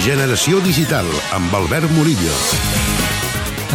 Generació 0.00 0.62
Digital, 0.64 1.04
amb 1.36 1.52
Albert 1.52 1.90
Murillo. 1.92 2.32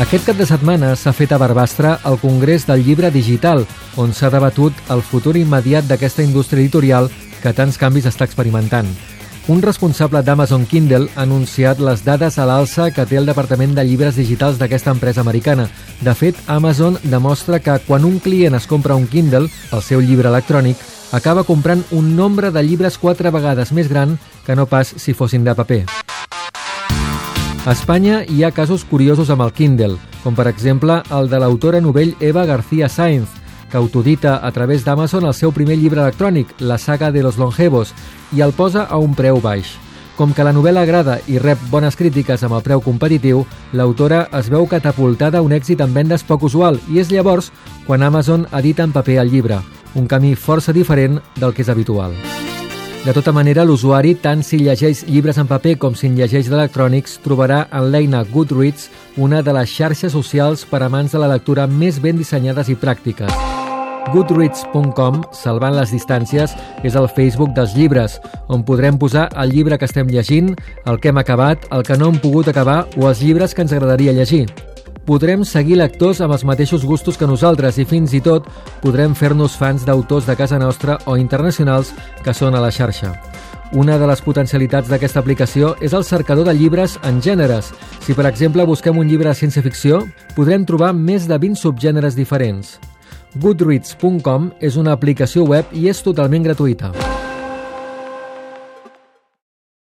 Aquest 0.01 0.25
cap 0.25 0.39
de 0.39 0.47
setmana 0.49 0.96
s'ha 0.97 1.12
fet 1.13 1.35
a 1.35 1.37
Barbastre 1.37 1.91
el 2.09 2.17
Congrés 2.17 2.65
del 2.65 2.81
Llibre 2.81 3.12
Digital, 3.13 3.62
on 4.01 4.09
s'ha 4.09 4.31
debatut 4.33 4.73
el 4.89 5.03
futur 5.05 5.35
immediat 5.38 5.85
d'aquesta 5.85 6.25
indústria 6.25 6.63
editorial 6.63 7.11
que 7.43 7.53
tants 7.53 7.78
canvis 7.78 8.07
està 8.10 8.25
experimentant. 8.25 8.89
Un 9.53 9.61
responsable 9.61 10.24
d'Amazon 10.25 10.65
Kindle 10.65 11.11
ha 11.13 11.28
anunciat 11.28 11.78
les 11.78 12.01
dades 12.01 12.39
a 12.42 12.47
l'alça 12.49 12.89
que 12.89 13.05
té 13.05 13.19
el 13.21 13.29
Departament 13.29 13.76
de 13.78 13.85
Llibres 13.85 14.17
Digitals 14.17 14.57
d'aquesta 14.57 14.96
empresa 14.97 15.21
americana. 15.21 15.67
De 16.02 16.16
fet, 16.17 16.39
Amazon 16.48 16.98
demostra 17.03 17.62
que 17.62 17.77
quan 17.85 18.03
un 18.03 18.17
client 18.17 18.57
es 18.57 18.66
compra 18.66 18.98
un 18.98 19.05
Kindle, 19.05 19.45
el 19.45 19.85
seu 19.85 20.02
llibre 20.02 20.34
electrònic, 20.34 20.81
acaba 21.13 21.45
comprant 21.45 21.85
un 21.91 22.16
nombre 22.16 22.49
de 22.49 22.66
llibres 22.66 22.98
quatre 22.98 23.29
vegades 23.29 23.71
més 23.71 23.93
gran 23.93 24.17
que 24.45 24.57
no 24.57 24.65
pas 24.65 24.89
si 24.98 25.13
fossin 25.13 25.45
de 25.45 25.53
paper. 25.53 26.04
A 27.65 27.71
Espanya 27.71 28.19
hi 28.29 28.43
ha 28.43 28.51
casos 28.53 28.83
curiosos 28.85 29.31
amb 29.33 29.41
el 29.41 29.51
Kindle, 29.51 29.95
com 30.21 30.35
per 30.37 30.45
exemple 30.45 30.99
el 31.17 31.31
de 31.31 31.39
l'autora 31.41 31.79
novell 31.81 32.11
Eva 32.21 32.43
García 32.45 32.85
Sainz, 32.93 33.31
que 33.71 33.79
autodita 33.79 34.35
a 34.37 34.51
través 34.53 34.85
d'Amazon 34.85 35.25
el 35.25 35.33
seu 35.33 35.49
primer 35.49 35.79
llibre 35.81 36.03
electrònic, 36.03 36.53
La 36.59 36.77
saga 36.77 37.09
de 37.11 37.23
los 37.23 37.39
longevos, 37.41 37.95
i 38.37 38.45
el 38.45 38.53
posa 38.53 38.85
a 38.85 39.01
un 39.01 39.17
preu 39.17 39.41
baix. 39.41 39.73
Com 40.15 40.37
que 40.37 40.45
la 40.45 40.53
novel·la 40.53 40.85
agrada 40.85 41.17
i 41.25 41.41
rep 41.41 41.57
bones 41.71 41.97
crítiques 41.97 42.45
amb 42.45 42.53
el 42.53 42.61
preu 42.61 42.85
competitiu, 42.85 43.47
l'autora 43.73 44.27
es 44.37 44.53
veu 44.53 44.70
catapultada 44.70 45.41
a 45.41 45.41
un 45.41 45.57
èxit 45.57 45.81
en 45.81 45.97
vendes 45.97 46.21
poc 46.21 46.45
usual 46.45 46.77
i 46.93 47.01
és 47.01 47.09
llavors 47.09 47.49
quan 47.89 48.05
Amazon 48.05 48.45
edita 48.53 48.85
en 48.85 48.93
paper 48.93 49.17
el 49.25 49.34
llibre, 49.34 49.63
un 49.95 50.05
camí 50.05 50.35
força 50.35 50.70
diferent 50.71 51.17
del 51.41 51.57
que 51.57 51.65
és 51.65 51.73
habitual. 51.73 52.13
De 53.05 53.13
tota 53.13 53.29
manera, 53.29 53.61
l'usuari, 53.61 54.15
tant 54.17 54.39
si 54.41 54.57
llegeix 54.57 55.03
llibres 55.05 55.37
en 55.37 55.45
paper 55.45 55.75
com 55.77 55.93
si 55.93 56.07
en 56.09 56.15
llegeix 56.17 56.48
d'electrònics, 56.49 57.20
trobarà 57.21 57.59
en 57.70 57.91
l'eina 57.93 58.23
Goodreads 58.25 58.87
una 59.21 59.43
de 59.45 59.53
les 59.53 59.70
xarxes 59.70 60.15
socials 60.17 60.65
per 60.65 60.81
a 60.81 60.89
mans 60.89 61.13
de 61.13 61.21
la 61.21 61.29
lectura 61.29 61.67
més 61.70 62.01
ben 62.01 62.17
dissenyades 62.17 62.73
i 62.73 62.79
pràctiques. 62.81 63.29
Goodreads.com, 64.09 65.22
salvant 65.38 65.78
les 65.78 65.94
distàncies, 65.94 66.58
és 66.81 66.97
el 66.97 67.06
Facebook 67.14 67.53
dels 67.53 67.78
llibres, 67.78 68.17
on 68.50 68.66
podrem 68.66 68.97
posar 68.97 69.30
el 69.38 69.53
llibre 69.53 69.78
que 69.78 69.86
estem 69.86 70.09
llegint, 70.09 70.56
el 70.90 70.97
que 70.97 71.14
hem 71.14 71.22
acabat, 71.22 71.69
el 71.78 71.86
que 71.86 72.02
no 72.02 72.09
hem 72.09 72.17
pogut 72.25 72.50
acabar 72.50 72.88
o 72.97 73.06
els 73.06 73.22
llibres 73.22 73.53
que 73.53 73.62
ens 73.62 73.78
agradaria 73.78 74.17
llegir 74.17 74.47
podrem 75.06 75.45
seguir 75.45 75.78
lectors 75.80 76.20
amb 76.22 76.34
els 76.34 76.44
mateixos 76.44 76.84
gustos 76.86 77.17
que 77.17 77.30
nosaltres 77.30 77.78
i 77.78 77.86
fins 77.86 78.14
i 78.17 78.22
tot 78.25 78.50
podrem 78.81 79.14
fer-nos 79.16 79.56
fans 79.58 79.86
d'autors 79.86 80.25
de 80.25 80.36
casa 80.36 80.59
nostra 80.59 80.97
o 81.06 81.16
internacionals 81.17 81.94
que 82.25 82.34
són 82.34 82.56
a 82.56 82.64
la 82.64 82.73
xarxa. 82.73 83.14
Una 83.73 83.97
de 83.97 84.08
les 84.08 84.22
potencialitats 84.22 84.89
d'aquesta 84.89 85.20
aplicació 85.20 85.73
és 85.81 85.94
el 85.94 86.06
cercador 86.06 86.45
de 86.45 86.53
llibres 86.53 87.00
en 87.03 87.22
gèneres. 87.22 87.72
Si, 88.06 88.14
per 88.14 88.28
exemple, 88.30 88.66
busquem 88.66 88.97
un 88.97 89.09
llibre 89.09 89.31
de 89.31 89.39
ciència-ficció, 89.39 90.03
podrem 90.36 90.66
trobar 90.66 90.94
més 90.94 91.28
de 91.28 91.38
20 91.42 91.59
subgèneres 91.59 92.16
diferents. 92.16 92.78
Goodreads.com 93.42 94.53
és 94.62 94.78
una 94.78 94.95
aplicació 94.95 95.44
web 95.50 95.73
i 95.73 95.90
és 95.92 96.02
totalment 96.06 96.45
gratuïta. 96.45 97.15